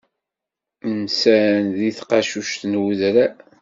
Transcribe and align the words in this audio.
Nsan 0.99 1.63
deg 1.77 1.93
tqacuct 1.97 2.61
n 2.65 2.73
udrar. 2.85 3.33